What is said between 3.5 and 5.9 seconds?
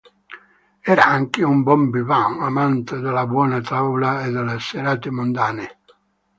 tavola e delle serate mondane.